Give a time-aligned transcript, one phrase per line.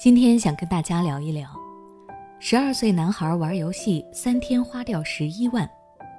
[0.00, 1.50] 今天想跟大家聊一聊，
[2.38, 5.68] 十二岁男孩玩游戏三天花掉十一万，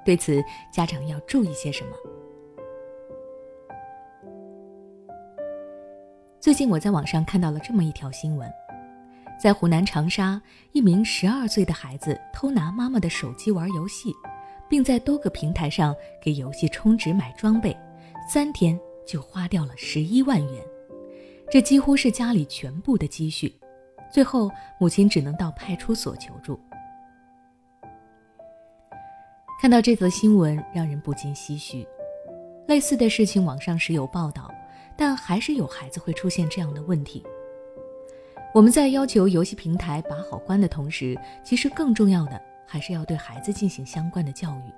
[0.04, 1.92] 对此家长要注意些什么？
[6.38, 8.52] 最近我在网上看到了这么一条新闻，
[9.42, 10.38] 在湖南长沙，
[10.72, 14.12] 一名十二岁的孩子偷拿妈妈的手机玩游戏，
[14.68, 17.74] 并在多个平台上给游戏充值买装备，
[18.28, 20.62] 三天就花掉了十一万元，
[21.50, 23.50] 这几乎是家里全部的积蓄。
[24.10, 26.58] 最后，母亲只能到派出所求助。
[29.60, 31.86] 看到这则新闻，让人不禁唏嘘。
[32.66, 34.50] 类似的事情网上时有报道，
[34.96, 37.24] 但还是有孩子会出现这样的问题。
[38.52, 44.72] 我们在要求游戏平台把好关的同时，其实更重要的还是要对孩子进行相关的教育，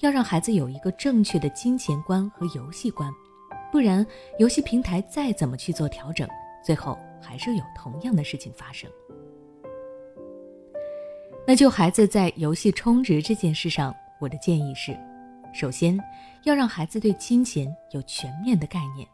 [0.00, 3.10] 要让孩子有一个正确的金钱观和游戏观，
[3.72, 4.06] 不然
[4.38, 6.28] 游戏平台再怎么去做调整，
[6.62, 6.98] 最后。
[7.20, 8.90] 还是有同样的事情发生。
[11.46, 14.96] 那就孩子在游戏充值这件事上，我的建议是：
[15.52, 15.98] 首先
[16.44, 19.08] 要让孩子对金钱有全面的概念。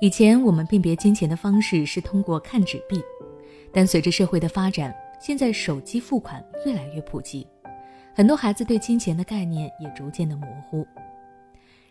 [0.00, 3.02] 以前我们辨别金钱的方式是通过看纸币，
[3.72, 7.46] 但随着社会的发展，现在手机付款越来越普及，
[8.14, 10.86] 很多孩子对金钱的概念也逐渐的模糊。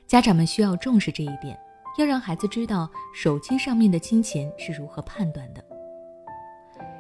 [0.08, 1.58] 家长们需要重视这一点。
[1.97, 5.64] 要让孩子知道手机上面的金钱是如何判断的。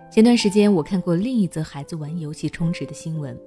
[0.09, 3.39] 前段时间我看过另一则孩子玩游戏充值的新闻，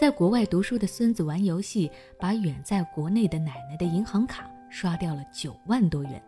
[0.00, 6.22] 在国外读书的孙子玩游戏，把远在国内的奶奶的银行卡刷掉了九万多元。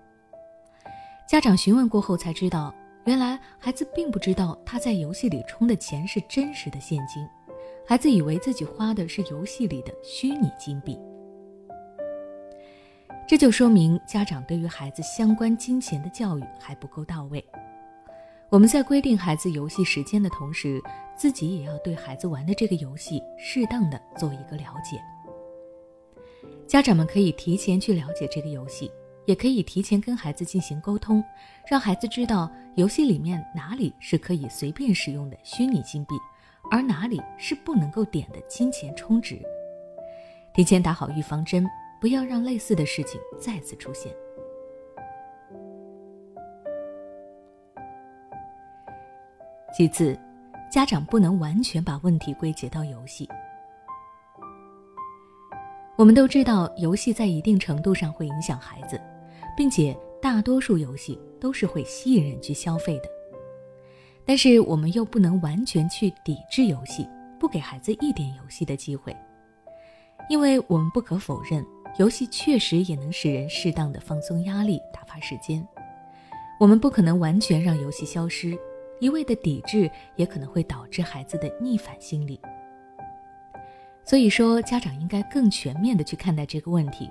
[1.27, 2.75] 家长询问过后才知道，
[3.07, 7.27] 原来孩子并不知道他在游戏里充的钱是真实的现金，
[7.87, 10.99] 孩子以为自己花的是游戏里的虚拟金币。
[13.31, 17.45] 这就说明家长对于孩子相关金钱的教育还不够到位。
[18.49, 20.83] 我们在规定孩子游戏时间的同时，
[21.15, 25.01] 自己也要对孩子玩的这个游戏适当的做一个了解。
[26.67, 28.91] 家长们可以提前去了解这个游戏，
[29.27, 31.23] 也可以提前跟孩子进行沟通，
[31.71, 36.17] 让孩子知道游戏里面哪里是可以随便使用的虚拟金币，
[36.69, 39.41] 而哪里是不能够点的金钱充值。
[40.53, 41.65] 提前打好预防针。
[42.01, 44.11] 不要让类似的事情再次出现。
[49.77, 50.19] 其次，
[50.73, 53.29] 家长不能完全把问题归结到游戏。
[55.97, 58.99] 我们都知道，游戏在一定程度上会影响孩子，
[59.55, 63.09] 并且大多数游戏都是会吸引人去消费的。
[64.25, 67.07] 但是，我们又不能完全去抵制游戏，
[67.39, 69.15] 不给孩子一点游戏的机会，
[70.29, 71.65] 因为我们不可否认。
[71.99, 75.67] 游戏确实也能使人适当的放松压力、打发时间。
[76.59, 78.59] 我们不可能完全让游戏消失，
[79.01, 82.41] 一味的抵制也可能会导致孩子的逆反心理。
[84.05, 87.11] 所以说，家长应该更全面的去看待这个问题。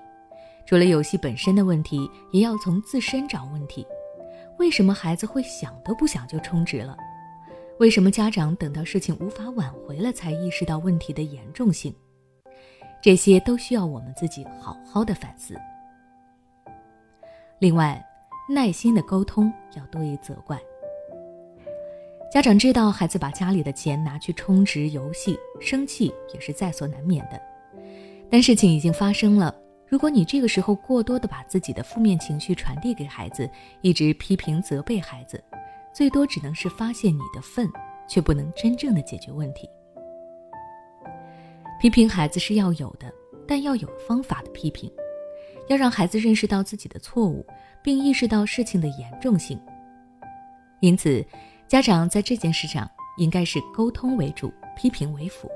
[0.66, 3.86] 除了游戏本身的问题，也要从自身找问题。
[4.58, 6.98] 为什么孩子会想都不想就充值了？
[7.80, 11.96] 为什么家长等到事情无法挽回了才意识到问题的严重性？
[13.02, 15.56] 这些都需要我们自己好好的反思。
[17.60, 18.04] 另外，
[18.50, 20.60] 耐心的沟通要多于责怪。
[22.32, 27.42] 家长知道孩子把家里的钱拿去充值游戏，生气也是在所难免的。
[28.30, 29.54] 但事情已经发生了，
[29.88, 33.50] 如果你这个时候过多的把自己的负面情绪传递给孩子，
[33.82, 35.44] 一直批评责备孩子，
[35.92, 37.68] 最多只能是发现你的愤，
[38.08, 39.68] 却不能真正的解决问题。
[41.80, 43.12] 批评孩子是要有的，
[43.48, 44.92] 但要有方法的批评，
[45.70, 47.46] 要让孩子认识到自己的错误，
[47.82, 49.58] 并意识到事情的严重性。
[50.82, 51.26] 因此，
[51.68, 55.50] 家长在这件事上应该是沟通为主，批评为辅。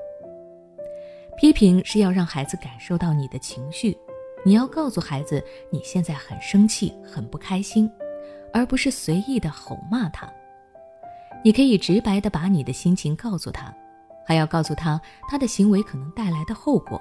[1.36, 3.94] 批评是要让孩子感受到你的情绪，
[4.46, 7.90] 你要告诉孩子你现在很生气、很不开心，
[8.50, 10.32] 而不是随意的吼骂他。
[11.44, 13.74] 你可以直白的把你的心情告诉他。
[14.26, 17.00] 还要告诉他他的行为可能带来的后果，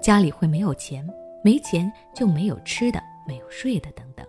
[0.00, 1.06] 家里会没有钱，
[1.42, 4.26] 没钱就没有吃的，没有睡的等等。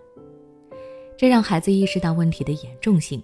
[1.16, 3.22] 这让孩子意识到问题的严重性，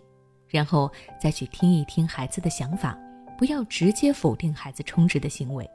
[0.49, 0.91] 然后
[1.21, 2.99] 再去听一听孩子的想法，
[3.37, 5.69] 不要直接否定孩子充值的行为。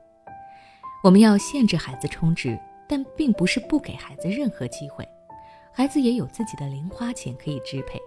[1.04, 2.60] 我们要限制孩子充值，
[2.90, 5.08] 但并不是不给孩子任何机会，
[5.72, 8.02] 孩子也有自己的零花钱可以支配。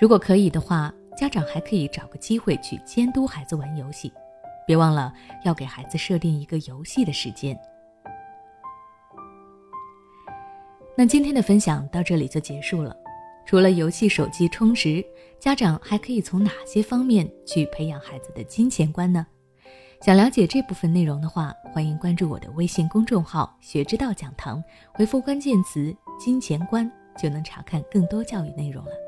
[0.00, 0.92] 如果可以的话。
[1.18, 4.12] 家长还可以找个机会去监督孩子玩游戏，
[4.64, 5.12] 别忘了
[5.44, 7.58] 要给孩子设定一个游戏的时间。
[10.96, 12.96] 那今天的分享到这里就结束了。
[13.44, 15.04] 除了游戏手机充值，
[15.40, 19.26] 家长还可以从哪些方面去培养孩子的金钱观呢？
[20.00, 24.62] 想了解这部分内容的话，欢迎关注我的微信公众号“学之道讲堂”，
[24.94, 26.88] 回复关键词“金钱观”
[27.20, 29.07] 就能查看更多教育内容了。